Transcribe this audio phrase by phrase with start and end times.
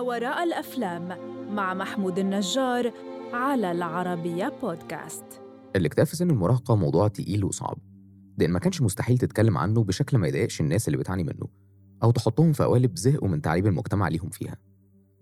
[0.00, 1.08] ما وراء الأفلام
[1.54, 2.92] مع محمود النجار
[3.32, 5.24] على العربية بودكاست.
[5.76, 7.78] الاكتئاب في سن المراهقة موضوع تقيل وصعب.
[8.38, 11.48] لأن ما كانش مستحيل تتكلم عنه بشكل ما يضايقش الناس اللي بتعاني منه
[12.02, 14.56] أو تحطهم في قوالب زهقوا من تعليم المجتمع ليهم فيها.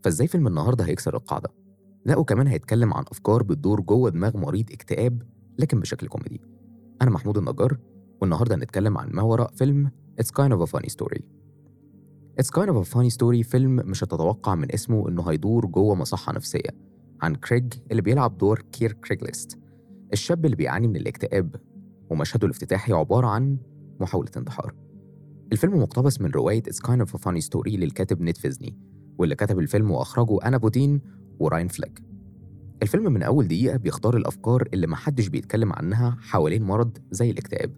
[0.03, 1.49] فإزاي فيلم النهاردة هيكسر القاعدة؟
[2.05, 5.23] لا وكمان هيتكلم عن أفكار بتدور جوه دماغ مريض اكتئاب
[5.59, 6.41] لكن بشكل كوميدي.
[7.03, 7.79] أنا محمود النجار
[8.21, 11.23] والنهاردة هنتكلم عن ما وراء فيلم It's kind of a funny story.
[12.41, 13.43] It's kind of a funny story.
[13.43, 16.71] فيلم مش هتتوقع من اسمه إنه هيدور جوه مصحة نفسية
[17.23, 19.59] عن كريج اللي بيلعب دور كير جيلكريست
[20.13, 21.57] الشاب اللي بيعاني من الاكتئاب
[22.11, 23.59] ومشهده الافتتاحي عبارة عن
[24.01, 24.75] محاولة انتحار.
[25.53, 28.79] الفيلم مقتبس من رواية It's kind of a funny story للكاتب نيد فيزيني
[29.19, 31.01] واللي كتب الفيلم وأخرجه آنا بودين
[31.39, 32.03] وراين فليك.
[32.83, 37.73] الفيلم من أول دقيقة بيختار الأفكار اللي محدش بيتكلم عنها حوالين مرض زي الاكتئاب.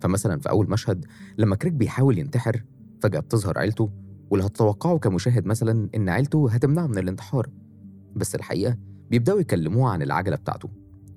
[0.00, 1.06] فمثلا في أول مشهد
[1.38, 2.64] لما كريك بيحاول ينتحر
[3.04, 3.90] فجأة بتظهر عيلته
[4.30, 7.50] واللي هتتوقعه كمشاهد مثلا إن عيلته هتمنعه من الانتحار
[8.16, 8.76] بس الحقيقة
[9.10, 10.68] بيبدأوا يكلموه عن العجلة بتاعته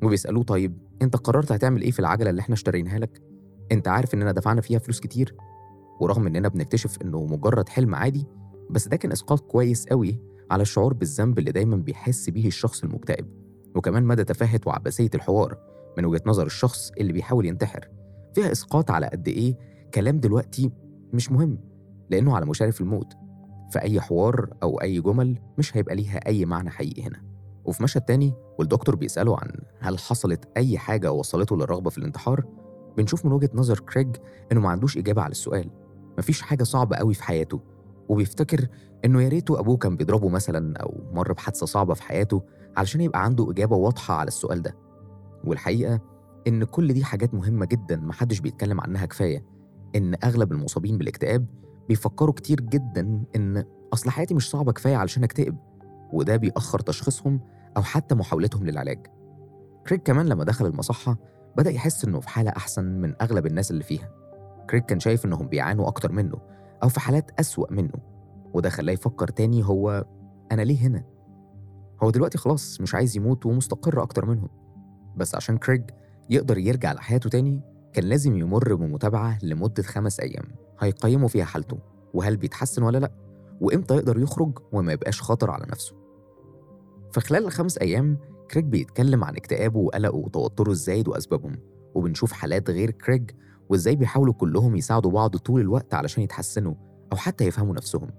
[0.03, 3.21] وبيسألوه طيب أنت قررت هتعمل إيه في العجلة اللي إحنا اشتريناها لك؟
[3.71, 5.35] أنت عارف إننا دفعنا فيها فلوس كتير؟
[6.02, 8.25] ورغم إننا بنكتشف إنه مجرد حلم عادي
[8.69, 10.19] بس ده كان إسقاط كويس قوي
[10.52, 13.25] على الشعور بالذنب اللي دايما بيحس بيه الشخص المكتئب
[13.75, 15.58] وكمان مدى تفاهة وعبثية الحوار
[15.97, 17.89] من وجهة نظر الشخص اللي بيحاول ينتحر
[18.35, 19.58] فيها إسقاط على قد إيه
[19.93, 20.71] كلام دلوقتي
[21.13, 21.58] مش مهم
[22.09, 23.13] لأنه على مشارف الموت
[23.72, 27.22] فأي حوار أو أي جمل مش هيبقى ليها أي معنى حقيقي هنا.
[27.66, 32.44] وفي مشهد تاني والدكتور بيسأله عن هل حصلت أي حاجة وصلته للرغبة في الانتحار
[32.97, 34.16] بنشوف من وجهة نظر كريج
[34.52, 35.69] إنه ما عندوش إجابة على السؤال.
[36.17, 37.61] مفيش حاجة صعبة قوي في حياته
[38.09, 38.67] وبيفتكر
[39.05, 42.44] إنه يا ريته أبوه كان بيضربه مثلا أو مر بحادثة صعبة في حياته
[42.77, 44.75] علشان يبقى عنده إجابة واضحة على السؤال ده.
[45.44, 45.99] والحقيقة
[46.47, 49.45] إن كل دي حاجات مهمة جدا محدش بيتكلم عنها كفاية
[49.95, 51.45] إن أغلب المصابين بالاكتئاب
[51.88, 55.58] بيفكروا كتير جدا إن أصل حياتي مش صعبة كفاية علشان أكتئب
[56.14, 57.39] وده بيأخر تشخيصهم
[57.77, 59.08] أو حتى محاولتهم للعلاج.
[59.87, 61.17] كريك كمان لما دخل المصحة
[61.58, 64.09] بدأ يحس إنه في حالة أحسن من أغلب الناس اللي فيها.
[64.70, 66.37] كريك كان شايف إنهم بيعانوا أكتر منه
[66.83, 67.93] أو في حالات أسوأ منه
[68.54, 70.05] وده خلاه يفكر تاني هو
[70.52, 71.04] أنا ليه هنا؟
[72.04, 74.49] هو دلوقتي خلاص مش عايز يموت ومستقر أكتر منهم
[75.17, 75.83] بس عشان كريج
[76.30, 77.61] يقدر يرجع لحياته تاني
[77.93, 80.45] كان لازم يمر بمتابعة لمدة خمس أيام.
[80.80, 81.77] هيقيموا فيها حالته
[82.14, 83.11] وهل بيتحسن ولا لأ
[83.61, 85.95] وإمتى يقدر يخرج وما يبقاش خطر على نفسه.
[87.11, 88.17] فخلال الخمس أيام
[88.52, 91.55] كريج بيتكلم عن اكتئابه وقلقه وتوتره الزايد وأسبابهم
[91.95, 93.32] وبنشوف حالات غير كريج
[93.70, 96.73] وإزاي بيحاولوا كلهم يساعدوا بعض طول الوقت علشان يتحسنوا
[97.11, 98.10] أو حتى يفهموا نفسهم.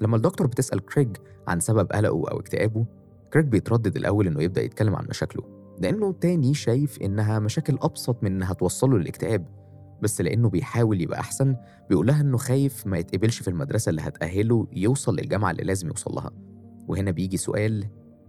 [0.00, 1.16] لما الدكتور بتسأل كريج
[1.48, 2.86] عن سبب قلقه أو اكتئابه
[3.32, 5.44] كريج بيتردد الأول إنه يبدأ يتكلم عن مشاكله
[5.78, 9.65] لأنه تاني شايف إنها مشاكل أبسط من إنها توصله للاكتئاب.
[10.02, 11.56] بس لأنه بيحاول يبقى أحسن
[11.88, 16.30] بيقولها إنه خايف ما يتقبلش في المدرسة اللي هتأهله يوصل للجامعة اللي لازم يوصل لها.
[16.88, 17.86] وهنا بيجي سؤال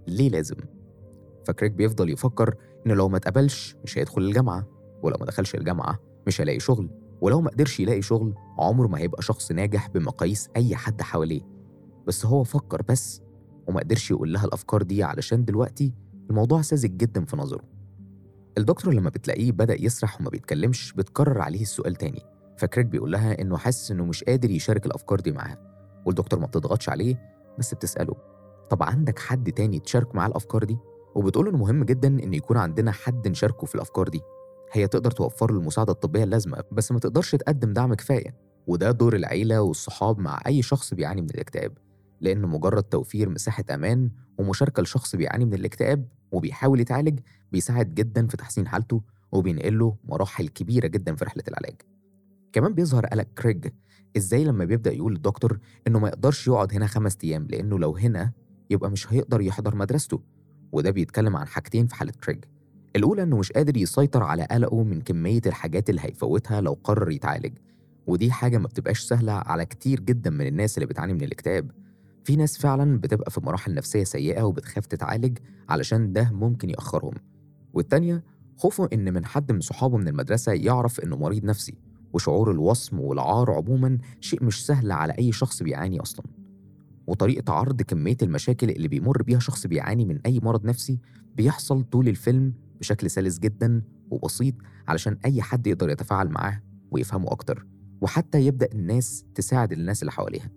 [0.07, 0.55] ليه لازم؟
[1.47, 4.67] فكريك بيفضل يفكر إنه لو ما اتقبلش مش هيدخل الجامعة
[5.03, 6.89] ولو ما دخلش الجامعة مش هيلاقي شغل
[7.21, 11.41] ولو ما قدرش يلاقي شغل عمره ما هيبقى شخص ناجح بمقاييس أي حد حواليه.
[12.07, 13.21] بس هو فكر بس
[13.67, 15.93] وما قدرش يقول لها الأفكار دي علشان دلوقتي
[16.29, 17.63] الموضوع ساذج جدا في نظره.
[18.57, 22.21] الدكتور لما بتلاقيه بدأ يسرح وما بيتكلمش بتكرر عليه السؤال تاني.
[22.57, 25.57] فكريك بيقول لها إنه حاسس إنه مش قادر يشارك الأفكار دي معاها.
[26.05, 27.19] والدكتور ما بتضغطش عليه
[27.59, 28.15] بس بتسأله
[28.69, 30.77] طب عندك حد تاني تشارك معاه الأفكار دي؟
[31.15, 34.21] وبتقول إنه مهم جدا إن يكون عندنا حد نشاركه في الأفكار دي.
[34.71, 38.35] هي تقدر توفر له المساعدة الطبية اللازمة بس ما تقدرش تقدم دعم كفاية.
[38.67, 41.77] وده دور العيلة والصحاب مع أي شخص بيعاني من الاكتئاب.
[42.21, 47.19] لأن مجرد توفير مساحة أمان ومشاركة لشخص بيعاني من الاكتئاب وبيحاول يتعالج
[47.51, 49.01] بيساعد جدا في تحسين حالته
[49.31, 51.75] وبينقله مراحل كبيرة جدا في رحلة العلاج.
[52.53, 53.67] كمان بيظهر قلق كريج
[54.17, 58.31] إزاي لما بيبدأ يقول للدكتور إنه ما يقدرش يقعد هنا خمس أيام لأنه لو هنا
[58.69, 60.21] يبقى مش هيقدر يحضر مدرسته.
[60.71, 62.43] وده بيتكلم عن حاجتين في حالة كريج.
[62.95, 67.57] الأولى إنه مش قادر يسيطر على قلقه من كمية الحاجات اللي هيفوتها لو قرر يتعالج.
[68.07, 71.71] ودي حاجة ما بتبقاش سهلة على كتير جدا من الناس اللي بتعاني من الاكتئاب.
[72.27, 75.37] في ناس فعلا بتبقى في مراحل نفسية سيئة وبتخاف تتعالج
[75.69, 77.13] علشان ده ممكن يأخرهم.
[77.73, 78.23] والتانية
[78.57, 81.77] خوفه إن من حد من صحابه من المدرسة يعرف إنه مريض نفسي
[82.13, 86.25] وشعور الوصم والعار عموما شيء مش سهل على أي شخص بيعاني أصلا.
[87.07, 90.99] وطريقة عرض كمية المشاكل اللي بيمر بيها شخص بيعاني من أي مرض نفسي
[91.35, 93.81] بيحصل طول الفيلم بشكل سلس جدا
[94.11, 94.55] وبسيط
[94.87, 97.65] علشان أي حد يقدر يتفاعل معاه ويفهمه أكتر
[98.01, 100.49] وحتى يبدأ الناس تساعد الناس اللي حواليها.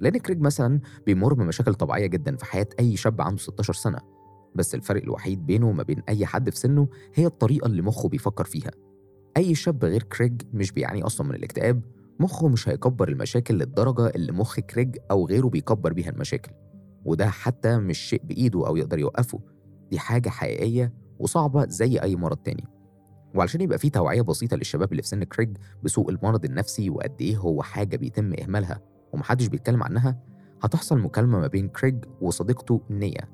[0.00, 3.98] لأن كريج مثلا بيمر بمشاكل طبيعية جدا في حياة أي شاب عنده 16 سنة.
[4.54, 8.44] بس الفرق الوحيد بينه وما بين أي حد في سنه هي الطريقة اللي مخه بيفكر
[8.44, 8.70] فيها.
[9.36, 11.82] أي شاب غير كريج مش بيعاني أصلا من الاكتئاب
[12.20, 16.52] مخه مش هيكبر المشاكل للدرجة اللي مخ كريج أو غيره بيكبر بيها المشاكل.
[17.04, 19.40] وده حتى مش شيء بإيده أو يقدر يوقفه.
[19.90, 22.64] دي حاجة حقيقية وصعبة زي أي مرض تاني.
[23.34, 27.36] وعلشان يبقى في توعية بسيطة للشباب اللي في سن كريج بسوء المرض النفسي وقد إيه
[27.36, 28.80] هو حاجة بيتم إهمالها
[29.14, 30.18] ومحدش بيتكلم عنها
[30.62, 33.28] هتحصل مكالمة ما بين كريج وصديقته نيا.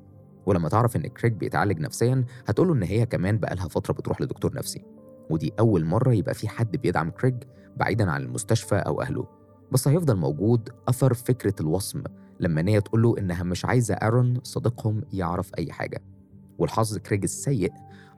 [0.45, 4.85] ولما تعرف إن كريج بيتعالج نفسيا هتقوله إن هي كمان بقالها فترة بتروح لدكتور نفسي.
[5.29, 7.35] ودي أول مرة يبقى في حد بيدعم كريج
[7.77, 9.27] بعيدا عن المستشفى أو أهله.
[9.71, 12.03] بس هيفضل موجود أثر فكرة الوصم
[12.39, 16.01] لما نيا تقوله إنها مش عايزة أرون صديقهم يعرف أي حاجة.
[16.57, 17.71] ولحظ كريج السيء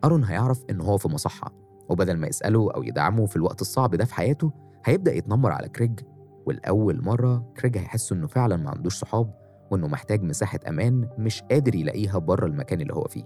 [0.04, 1.52] أرون هيعرف إن هو في مصحة.
[1.90, 4.52] وبدل ما يسأله أو يدعمه في الوقت الصعب ده في حياته
[4.86, 6.00] هيبدأ يتنمر على كريج
[6.46, 9.34] ولأول مرة كريج هيحس إنه فعلا ما عندوش صحاب
[9.72, 13.26] وإنه محتاج مساحة أمان مش قادر يلاقيها بره المكان اللي هو فيه.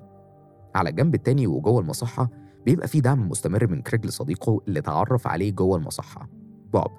[0.76, 2.30] على الجنب التاني وجوه المصحة
[2.66, 6.30] بيبقى في دعم مستمر من كريج لصديقه اللي اتعرف عليه جوه المصحة
[6.74, 6.92] بوب.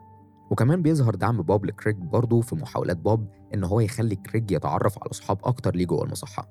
[0.50, 5.12] وكمان بيظهر دعم بوب لكريج برضه في محاولات بوب إن هو يخلي كريج يتعرف على
[5.12, 6.48] صحاب أكتر ليه جوه المصحة.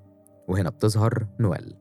[0.48, 1.74] وهنا بتظهر نويل.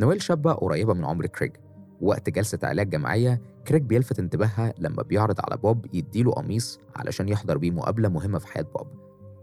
[0.00, 1.52] نويل شابة قريبة من عمر كريج.
[2.00, 7.58] وقت جلسة علاج جماعية كريج بيلفت انتباهها لما بيعرض على بوب يديله قميص علشان يحضر
[7.58, 8.86] بيه مقابلة مهمة في حياة بوب.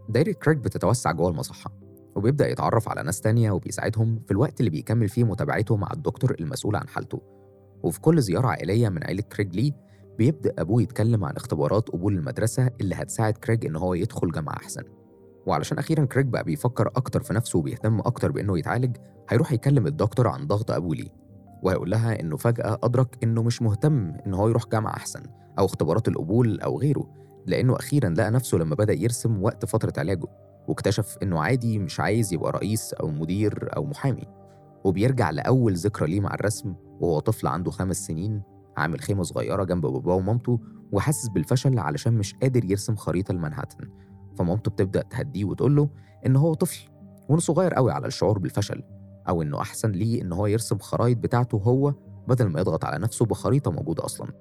[0.09, 1.71] دايرة كريج بتتوسع جوه المصحة
[2.15, 6.75] وبيبدأ يتعرف على ناس تانية وبيساعدهم في الوقت اللي بيكمل فيه متابعته مع الدكتور المسؤول
[6.75, 7.21] عن حالته.
[7.83, 9.71] وفي كل زيارة عائلية من عيلة كريج ليه
[10.17, 14.83] بيبدأ أبوه يتكلم عن اختبارات قبول المدرسة اللي هتساعد كريج إن هو يدخل جامعة أحسن.
[15.47, 18.97] وعلشان أخيرا كريج بقى بيفكر أكتر في نفسه وبيهتم أكتر بإنه يتعالج
[19.29, 21.26] هيروح يكلم الدكتور عن ضغط أبوه ليه.
[21.63, 25.23] وهيقول لها إنه فجأة أدرك إنه مش مهتم إن هو يروح جامعة أحسن
[25.59, 27.09] أو اختبارات القبول أو غيره
[27.45, 30.27] لأنه أخيرا لقى نفسه لما بدأ يرسم وقت فترة علاجه
[30.67, 34.23] واكتشف إنه عادي مش عايز يبقى رئيس أو مدير أو محامي
[34.83, 38.41] وبيرجع لأول ذكرى ليه مع الرسم وهو طفل عنده خمس سنين
[38.77, 40.59] عامل خيمة صغيرة جنب باباه ومامته
[40.91, 43.89] وحاسس بالفشل علشان مش قادر يرسم خريطة لمنهاتن.
[44.37, 45.89] فمامته بتبدأ تهديه وتقول له
[46.25, 46.89] إن هو طفل
[47.29, 48.83] وإنه صغير قوي على الشعور بالفشل
[49.29, 51.93] أو إنه أحسن ليه إن هو يرسم خرايط بتاعته هو
[52.27, 54.31] بدل ما يضغط على نفسه بخريطة موجودة أصلا.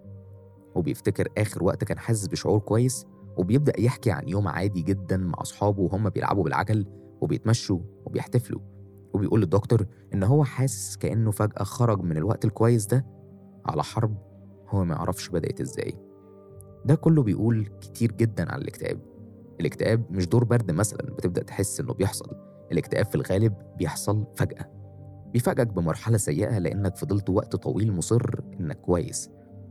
[0.75, 3.07] وبيفتكر آخر وقت كان حاسس بشعور كويس
[3.37, 6.87] وبيبدأ يحكي عن يوم عادي جدا مع أصحابه وهم بيلعبوا بالعجل
[7.21, 8.61] وبيتمشوا وبيحتفلوا.
[9.15, 13.07] وبيقول للدكتور إن هو حاسس كأنه فجأة خرج من الوقت الكويس ده
[13.67, 14.17] على حرب
[14.69, 15.95] هو ما يعرفش بدأت إزاي.
[16.85, 19.01] ده كله بيقول كتير جدا عن الاكتئاب.
[19.61, 22.31] الاكتئاب مش دور برد مثلا بتبدأ تحس إنه بيحصل.
[22.73, 24.76] الاكتئاب في الغالب بيحصل فجأة.
[25.33, 29.31] بيفاجئك بمرحلة سيئة لأنك فضلت وقت طويل مصر إنك كويس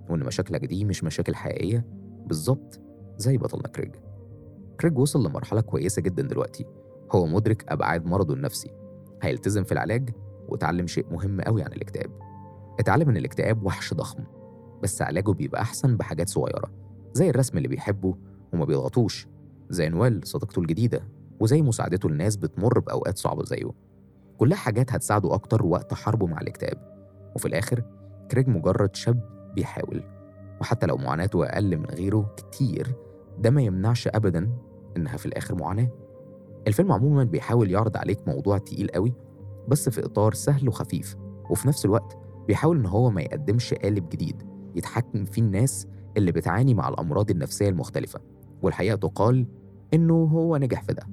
[0.10, 1.86] وإن مشاكلك دي مش مشاكل حقيقية.
[2.26, 2.80] بالظبط
[3.18, 3.96] زي بطلنا كريج.
[4.82, 6.66] كريج وصل لمرحلة كويسة جدا دلوقتي.
[7.12, 8.72] هو مدرك أبعاد مرضه النفسي.
[9.22, 10.10] هيلتزم في العلاج
[10.50, 12.12] وتعلم شيء مهم قوي عن الاكتئاب.
[12.80, 14.24] اتعلم إن الاكتئاب وحش ضخم
[14.84, 16.72] بس علاجه بيبقى أحسن بحاجات صغيرة
[17.14, 18.16] زي الرسم اللي بيحبه
[18.54, 19.28] وما بيضغطوش
[19.70, 21.08] زي نويل صديقته الجديدة
[21.40, 23.72] وزي مساعدته لناس بتمر بأوقات صعبة زيه.
[24.38, 26.78] كلها حاجات هتساعده أكتر وقت حربه مع الاكتئاب.
[27.36, 27.84] وفي الآخر
[28.32, 29.20] كريج مجرد شاب
[29.56, 30.04] بيحاول.
[30.62, 32.96] وحتى لو معاناته أقل من غيره كتير
[33.40, 34.50] ده ما يمنعش أبدا
[34.98, 35.90] إنها في الآخر معاناة.
[36.68, 39.14] الفيلم عموما بيحاول يعرض عليك موضوع تقيل قوي
[39.68, 41.16] بس في إطار سهل وخفيف.
[41.50, 42.18] وفي نفس الوقت
[42.48, 44.44] بيحاول إن هو ما يقدمش قالب جديد
[44.76, 45.88] يتحكم فيه الناس
[46.18, 48.20] اللي بتعاني مع الأمراض النفسية المختلفة.
[48.62, 49.48] والحقيقة تقال
[49.94, 51.04] إنه هو نجح في ده.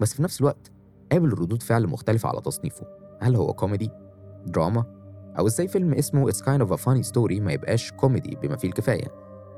[0.00, 0.72] بس في نفس الوقت
[1.12, 2.86] قابل ردود فعل مختلفة على تصنيفه
[3.20, 3.90] هل هو كوميدي؟
[4.46, 4.84] دراما؟
[5.38, 8.68] أو إزاي فيلم اسمه It's kind of a funny story ما يبقاش كوميدي بما فيه
[8.68, 9.06] الكفاية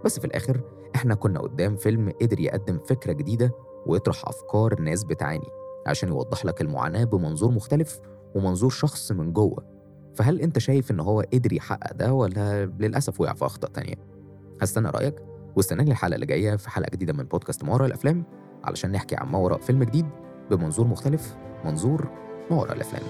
[0.05, 0.61] بس في الآخر
[0.95, 3.50] إحنا كنا قدام فيلم قدر يقدم فكرة جديدة
[3.87, 5.49] ويطرح أفكار ناس بتعاني
[5.87, 8.00] عشان يوضح لك المعاناة بمنظور مختلف
[8.35, 9.65] ومنظور شخص من جوه
[10.15, 13.95] فهل أنت شايف إن هو قدر يحقق ده ولا للأسف وقع في أخطاء تانية؟
[14.62, 15.15] هستنى رأيك
[15.57, 18.25] واستناني الحلقة اللي جاية في حلقة جديدة من بودكاست ما وراء الأفلام
[18.65, 20.07] علشان نحكي عن ما وراء فيلم جديد
[20.50, 21.35] بمنظور مختلف
[21.65, 22.09] منظور
[22.50, 23.03] ما وراء الأفلام